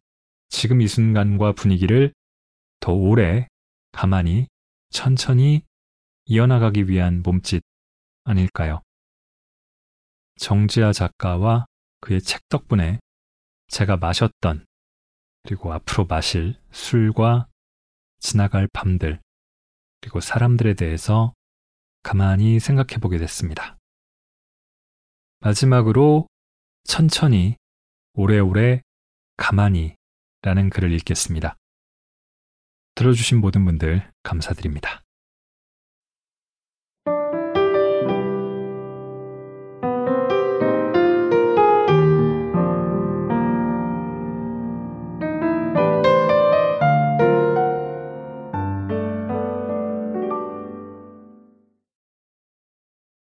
[0.50, 2.14] 지금 이 순간과 분위기를
[2.82, 3.48] 더 오래,
[3.92, 4.48] 가만히,
[4.90, 5.64] 천천히
[6.26, 7.64] 이어나가기 위한 몸짓
[8.24, 8.82] 아닐까요?
[10.38, 11.66] 정지아 작가와
[12.02, 13.00] 그의 책 덕분에
[13.68, 14.66] 제가 마셨던
[15.44, 17.48] 그리고 앞으로 마실 술과
[18.20, 19.22] 지나갈 밤들
[20.02, 21.35] 그리고 사람들에 대해서
[22.06, 23.80] 가만히 생각해 보게 됐습니다.
[25.40, 26.28] 마지막으로
[26.84, 27.56] 천천히,
[28.14, 28.84] 오래오래,
[29.38, 29.96] 가만히
[30.44, 31.58] 라는 글을 읽겠습니다.
[32.94, 35.02] 들어주신 모든 분들 감사드립니다.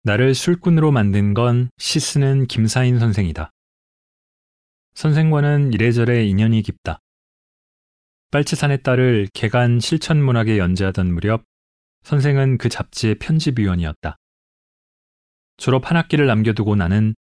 [0.07, 3.51] 나를 술꾼으로 만든 건 시스는 김사인 선생이다.
[4.93, 6.99] 선생과는 이래저래 인연이 깊다.
[8.31, 11.45] 빨치산의 딸을 개간 실천문학에 연재하던 무렵
[12.03, 14.19] 선생은 그 잡지의 편집위원이었다.
[15.57, 17.15] 졸업 한 학기를 남겨두고 나는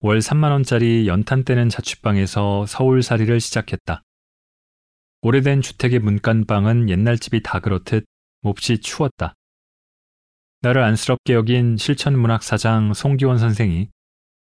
[0.00, 4.02] 월 3만원짜리 연탄 떼는 자취방에서 서울살이를 시작했다.
[5.20, 8.06] 오래된 주택의 문간방은 옛날 집이 다 그렇듯
[8.40, 9.34] 몹시 추웠다.
[10.62, 13.88] 나를 안쓰럽게 여긴 실천문학사장 송기원 선생이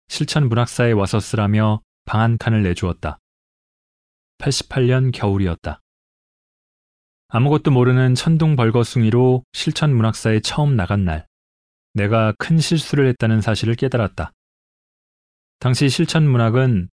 [0.08, 3.18] 실천문학사에 와서 쓰라며 방 한 칸을 내주었다.
[4.36, 5.80] 88년 겨울이었다.
[7.28, 11.26] 아무것도 모르는 천둥 벌거숭이로 실천문학사에 처음 나간 날,
[11.94, 14.32] 내가 큰 실수를 했다는 사실을 깨달았다.
[15.60, 16.90] 당시 실천문학은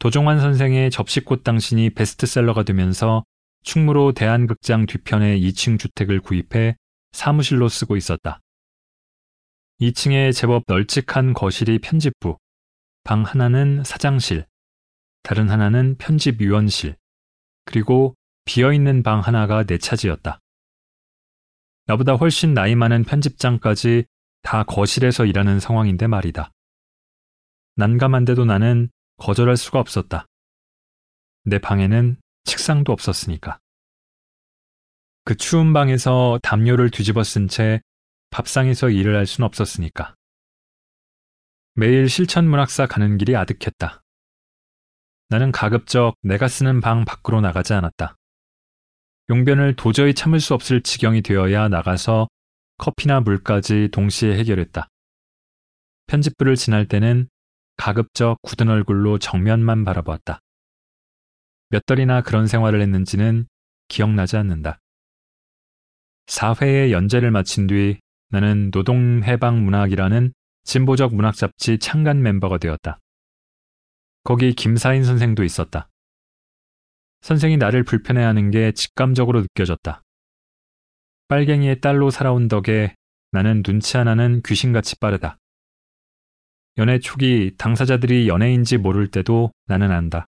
[0.00, 3.24] 도종환 선생의 접시꽃 당신이 베스트셀러가 되면서
[3.62, 6.76] 충무로 대한극장 뒤편에 2층 주택을 구입해
[7.12, 8.40] 사무실로 쓰고 있었다.
[9.80, 12.38] 2층에 제법 널찍한 거실이 편집부,
[13.04, 14.46] 방 하나는 사장실,
[15.22, 16.96] 다른 하나는 편집위원실,
[17.66, 18.14] 그리고
[18.46, 20.38] 비어있는 방 하나가 내 차지였다.
[21.86, 24.04] 나보다 훨씬 나이 많은 편집장까지
[24.42, 26.50] 다 거실에서 일하는 상황인데 말이다.
[27.74, 30.26] 난감한데도 나는 거절할 수가 없었다.
[31.44, 33.58] 내 방에는 책상도 없었으니까.
[35.24, 37.82] 그 추운 방에서 담요를 뒤집어 쓴 채
[38.36, 40.14] 밥상에서 일을 할 순 없었으니까.
[41.72, 44.02] 매일 실천문학사 가는 길이 아득했다.
[45.30, 48.16] 나는 가급적 내가 쓰는 방 밖으로 나가지 않았다.
[49.30, 52.28] 용변을 도저히 참을 수 없을 지경이 되어야 나가서
[52.76, 54.86] 커피나 물까지 동시에 해결했다.
[56.06, 57.30] 편집부를 지날 때는
[57.78, 60.40] 가급적 굳은 얼굴로 정면만 바라보았다.
[61.70, 63.46] 몇 달이나 그런 생활을 했는지는
[63.88, 64.78] 기억나지 않는다.
[66.26, 70.32] 4회의 연재를 마친 뒤 나는 노동해방문학이라는
[70.64, 72.98] 진보적 문학 잡지 창간 멤버가 되었다.
[74.24, 75.88] 거기 김사인 선생도 있었다.
[77.20, 80.02] 선생이 나를 불편해하는 게 직감적으로 느껴졌다.
[81.28, 82.94] 빨갱이의 딸로 살아온 덕에
[83.32, 85.38] 나는 눈치 하나는 귀신같이 빠르다.
[86.78, 90.26] 연애 초기 당사자들이 연애인지 모를 때도 나는 안다.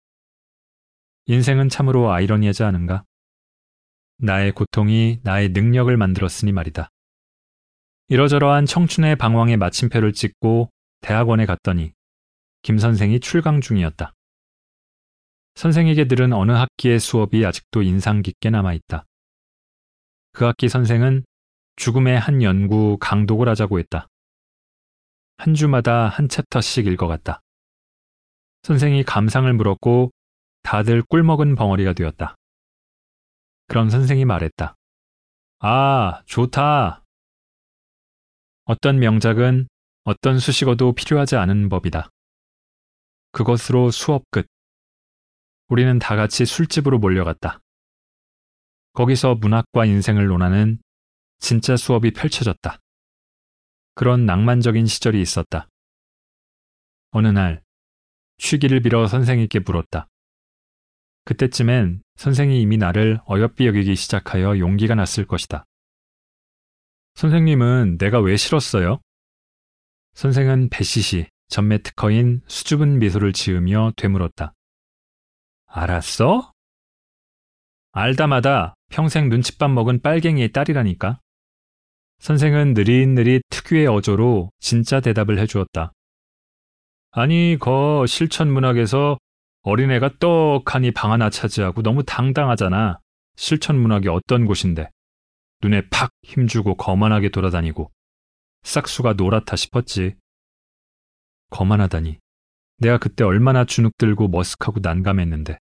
[1.27, 3.05] 인생은 참으로 아이러니하지 않은가?
[4.19, 6.92] 나의 고통이 나의 능력을 만들었으니 말이다.
[8.13, 10.69] 이러저러한 청춘의 방황에 마침표를 찍고
[11.01, 11.95] 대학원에 갔더니
[12.61, 14.13] 김 선생이 출강 중이었다.
[15.55, 19.07] 선생에게 들은 어느 학기의 수업이 아직도 인상 깊게 남아있다.
[20.33, 21.25] 그 학기 선생은
[21.77, 24.09] 죽음의 한 연구 강독을 하자고 했다.
[25.39, 27.41] 한 주마다 한 챕터씩 읽어갔다.
[28.65, 30.11] 선생이 감상을 물었고
[30.63, 32.37] 다들 꿀먹은 벙어리가 되었다.
[33.69, 34.75] 그럼 선생이 말했다.
[35.61, 37.02] 아, 좋다.
[38.65, 39.69] 어떤 명작은
[40.05, 42.09] 어떤 수식어도 필요하지 않은 법이다.
[43.33, 44.47] 그것으로 수업 끝.
[45.69, 47.61] 우리는 다 같이 술집으로 몰려갔다.
[48.93, 50.79] 거기서 문학과 인생을 논하는
[51.39, 52.79] 진짜 수업이 펼쳐졌다.
[53.95, 55.69] 그런 낭만적인 시절이 있었다.
[57.11, 57.63] 어느 날,
[58.39, 60.09] 쉬기를 빌어 선생님께 물었다.
[61.25, 65.65] 그때쯤엔 선생이 이미 나를 어여삐 여기기 시작하여 용기가 났을 것이다.
[67.15, 69.01] 선생님은 내가 왜 싫었어요?
[70.15, 74.55] 선생은 배시시, 전매 특허인 수줍은 미소를 지으며 되물었다.
[75.67, 76.53] 알았어?
[77.93, 81.21] 알다마다 평생 눈칫밥 먹은 빨갱이의 딸이라니까.
[82.19, 85.93] 선생은 느릿느릿 특유의 어조로 진짜 대답을 해주었다.
[87.11, 89.19] 아니, 거 실천문학에서
[89.63, 92.99] 어린애가 떡하니 방 하나 차지하고 너무 당당하잖아.
[93.37, 94.89] 실천문학이 어떤 곳인데.
[95.63, 97.91] 눈에 팍 힘주고 거만하게 돌아다니고.
[98.65, 100.17] 싹수가 노랗다 싶었지.
[101.51, 102.19] 거만하다니.
[102.79, 105.59] 내가 그때 얼마나 주눅들고 머쓱하고 난감했는데.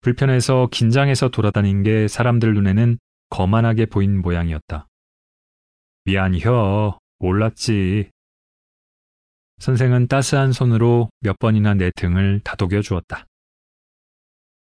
[0.00, 2.98] 불편해서 긴장해서 돌아다닌 게 사람들 눈에는
[3.30, 4.86] 거만하게 보인 모양이었다.
[6.04, 6.98] 미안혀.
[7.18, 8.10] 몰랐지.
[9.58, 13.26] 선생은 따스한 손으로 몇 번이나 내 등을 다독여 주었다.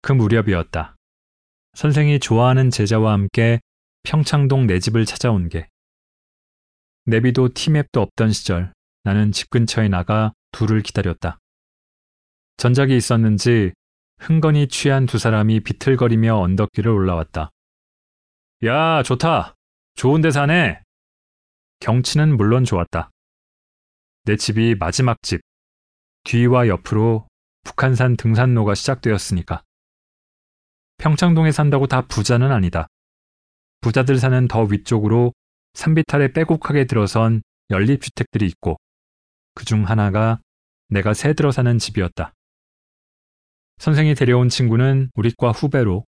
[0.01, 0.95] 그 무렵이었다.
[1.73, 3.60] 선생이 좋아하는 제자와 함께
[4.08, 5.67] 평창동 내 집을 찾아온 게.
[7.04, 11.39] 내비도 티맵도 없던 시절 나는 집 근처에 나가 둘을 기다렸다.
[12.56, 13.74] 전작이 있었는지
[14.17, 17.50] 흥건히 취한 두 사람이 비틀거리며 언덕길을 올라왔다.
[18.63, 19.56] 야, 좋다.
[19.96, 20.82] 좋은 데 사네.
[21.82, 23.12] 경치는 물론 좋았다.
[24.24, 25.41] 내 집이 마지막 집.
[26.24, 27.28] 뒤와 옆으로
[27.65, 29.63] 북한산 등산로가 시작되었으니까.
[30.96, 32.88] 평창동에 산다고 다 부자는 아니다.
[33.88, 35.33] 부자들 사는 더 위쪽으로
[35.75, 38.77] 산비탈에 빼곡하게 들어선 연립주택들이 있고
[39.56, 40.42] 그 중 하나가
[40.90, 42.33] 내가 새 들어 사는 집이었다.
[43.77, 46.06] 선생이 데려온 친구는 우리과 후배로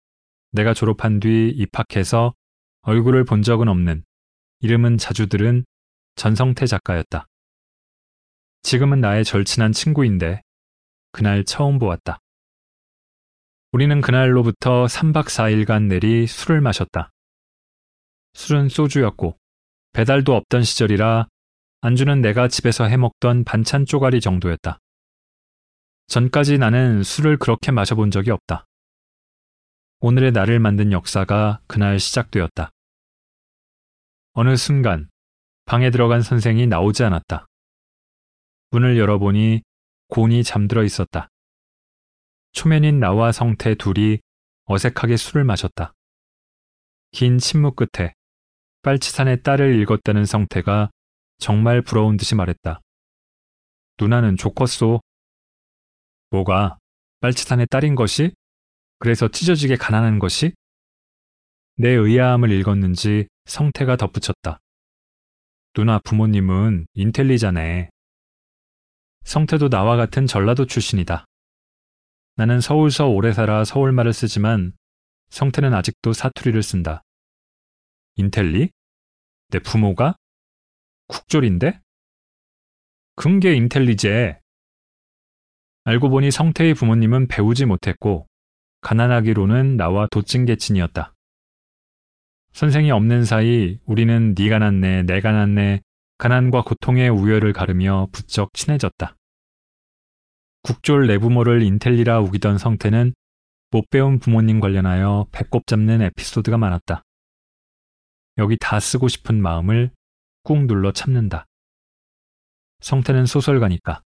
[0.52, 2.32] 내가 졸업한 뒤 입학해서
[2.80, 4.04] 얼굴을 본 적은 없는
[4.60, 5.66] 이름은 자주 들은
[6.14, 7.26] 전성태 작가였다.
[8.62, 10.40] 지금은 나의 절친한 친구인데
[11.12, 12.20] 그날 처음 보았다.
[13.72, 17.10] 우리는 그날로부터 3박 4일간 내리 술을 마셨다.
[18.36, 19.38] 술은 소주였고
[19.92, 21.26] 배달도 없던 시절이라
[21.80, 24.78] 안주는 내가 집에서 해먹던 반찬 쪼가리 정도였다.
[26.08, 28.66] 전까지 나는 술을 그렇게 마셔본 적이 없다.
[30.00, 32.70] 오늘의 나를 만든 역사가 그날 시작되었다.
[34.32, 35.08] 어느 순간
[35.64, 37.46] 방에 들어간 선생이 나오지 않았다.
[38.70, 39.62] 문을 열어보니
[40.08, 41.30] 곤이 잠들어 있었다.
[42.52, 44.18] 초면인 나와 성태 둘이
[44.66, 45.94] 어색하게 술을 마셨다.
[47.12, 48.15] 긴 침묵 끝에
[48.86, 50.90] 빨치산의 딸을 읽었다는 성태가
[51.38, 52.80] 정말 부러운 듯이 말했다.
[53.98, 55.00] 누나는 좋겠소.
[56.30, 56.78] 뭐가?
[57.18, 58.30] 빨치산의 딸인 것이?
[59.00, 60.52] 그래서 찢어지게 가난한 것이?
[61.74, 64.60] 내 의아함을 읽었는지 성태가 덧붙였다.
[65.74, 67.90] 누나 부모님은 인텔리자네.
[69.24, 71.24] 성태도 나와 같은 전라도 출신이다.
[72.36, 74.74] 나는 서울서 오래 살아 서울말을 쓰지만
[75.30, 77.02] 성태는 아직도 사투리를 쓴다.
[78.18, 78.70] 인텔리?
[79.50, 80.16] 내 부모가?
[81.06, 81.80] 국졸인데?
[83.14, 84.40] 근게 인텔리제.
[85.84, 88.26] 알고 보니 성태의 부모님은 배우지 못했고
[88.80, 91.14] 가난하기로는 나와 도찐개친이었다.
[92.52, 95.82] 선생이 없는 사이 우리는 네가 낫네 내가 낫네
[96.16, 99.14] 가난과 고통의 우열을 가르며 부쩍 친해졌다.
[100.62, 103.12] 국졸 내부모를 인텔리라 우기던 성태는
[103.70, 107.02] 못 배운 부모님 관련하여 배꼽 잡는 에피소드가 많았다.
[108.38, 109.90] 여기 다 쓰고 싶은 마음을
[110.42, 111.46] 꾹 눌러 참는다.
[112.80, 114.02] 성태는 소설가니까.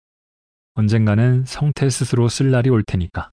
[0.76, 3.32] 언젠가는 성태 스스로 쓸 날이 올 테니까.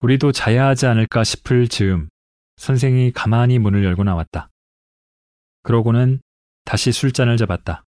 [0.00, 2.08] 우리도 자야 하지 않을까 싶을 즈음
[2.56, 4.50] 선생이 가만히 문을 열고 나왔다.
[5.62, 6.20] 그러고는
[6.64, 7.84] 다시 술잔을 잡았다.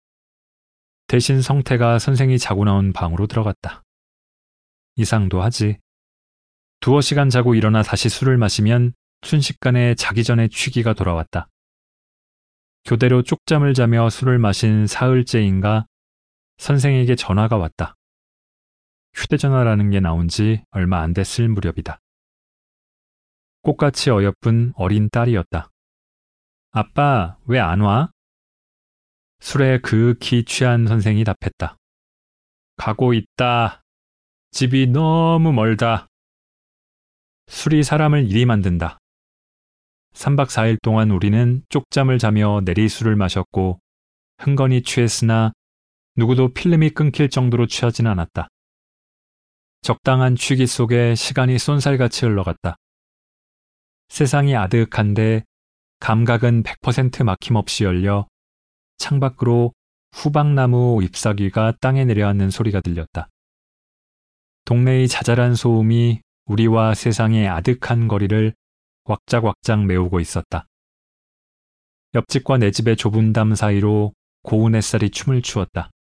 [1.08, 3.84] 대신 성태가 선생이 자고 나온 방으로 들어갔다.
[4.95, 5.78] 이상도 하지.
[6.80, 8.93] 두어 시간 자고 일어나 다시 술을 마시면
[9.24, 11.48] 순식간에 자기 전에 취기가 돌아왔다.
[12.86, 15.86] 교대로 쪽잠을 자며 술을 마신 사흘째인가
[16.58, 17.96] 선생에게 전화가 왔다.
[19.14, 22.00] 휴대전화라는 게 나온 지 얼마 안 됐을 무렵이다.
[23.62, 25.70] 꽃같이 어여쁜 어린 딸이었다.
[26.72, 28.10] 아빠, 왜 안 와?
[29.42, 31.78] 술에 그윽히 취한 선생이 답했다.
[32.78, 33.84] 가고 있다.
[34.52, 36.08] 집이 너무 멀다.
[37.48, 39.00] 술이 사람을 이리 만든다.
[40.14, 43.80] 3박 4일 동안 우리는 쪽잠을 자며 내리술을 마셨고
[44.38, 45.53] 흥건히 취했으나
[46.16, 48.47] 누구도 필름이 끊길 정도로 취하진 않았다.
[49.82, 52.76] 적당한 취기 속에 시간이 쏜살같이 흘러갔다.
[54.09, 55.43] 세상이 아득한데
[55.99, 58.28] 감각은 100% 막힘없이 열려
[58.97, 59.74] 창밖으로
[60.12, 63.30] 후방나무 잎사귀가 땅에 내려앉는 소리가 들렸다.
[64.66, 68.53] 동네의 자잘한 소음이 우리와 세상의 아득한 거리를
[69.12, 70.68] 왁작왁작 메우고 있었다.
[72.14, 75.91] 옆집과 내 집의 좁은 담 사이로 고운 햇살이 춤을 추었다.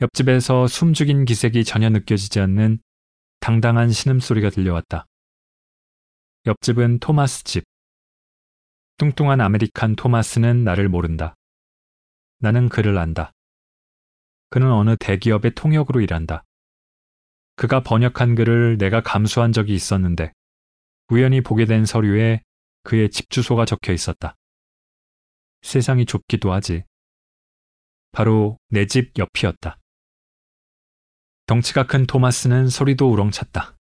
[0.00, 2.80] 옆집에서 숨죽인 기색이 전혀 느껴지지 않는
[3.40, 5.06] 당당한 신음소리가 들려왔다.
[6.46, 7.64] 옆집은 토마스 집.
[8.98, 11.34] 뚱뚱한 American 토마스는 나를 모른다.
[12.38, 13.32] 나는 그를 안다.
[14.50, 16.44] 그는 어느 대기업의 통역으로 일한다.
[17.56, 20.32] 그가 번역한 글을 내가 감수한 적이 있었는데
[21.10, 22.42] 우연히 보게 된 서류에
[22.82, 24.34] 그의 집 주소가 적혀 있었다.
[25.62, 26.84] 세상이 좁기도 하지.
[28.12, 29.78] 바로 내 집 옆이었다.
[31.46, 33.76] 덩치가 큰 토마스는 소리도 우렁찼다.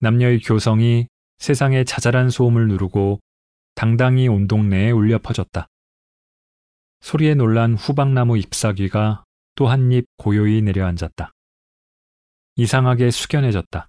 [0.00, 1.06] 남녀의 교성이
[1.38, 3.20] 세상의 자잘한 소음을 누르고
[3.74, 5.66] 당당히 온 동네에 울려 퍼졌다.
[7.00, 9.24] 소리에 놀란 후방나무 잎사귀가
[9.54, 11.32] 또 한 입 고요히 내려앉았다.
[12.56, 13.88] 이상하게 숙연해졌다.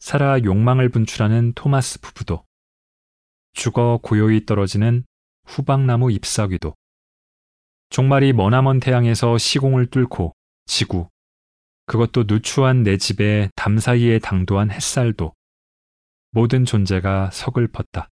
[0.00, 2.44] 살아 욕망을 분출하는 토마스 부부도
[3.52, 5.04] 죽어 고요히 떨어지는
[5.44, 6.74] 후방나무 잎사귀도
[7.90, 10.34] 종말이 머나먼 태양에서 시공을 뚫고
[10.66, 11.08] 지구
[11.86, 15.34] 그것도 누추한 내 집에 담 사이에 당도한 햇살도
[16.30, 18.08] 모든 존재가 서글펐다.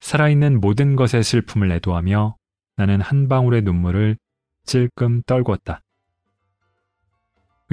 [0.00, 2.36] 살아있는 모든 것의 슬픔을 애도하며
[2.76, 4.18] 나는 한 방울의 눈물을
[4.66, 5.80] 찔끔 떨궜다.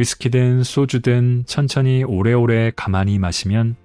[0.01, 3.75] 위스키든 소주든 천천히 오래오래 가만히 마시면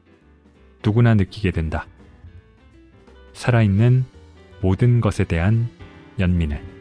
[0.82, 1.86] 누구나 느끼게 된다.
[3.34, 4.06] 살아있는
[4.62, 5.68] 모든 것에 대한
[6.18, 6.75] 연민을.